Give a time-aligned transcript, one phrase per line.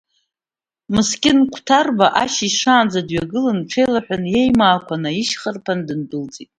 [0.93, 6.49] Мыскьын Қәҭарба шьыжь шаанӡа дҩагылан, иҽеилаҳәаны, иеимаақәа наишьхарԥаны дындәылҵит.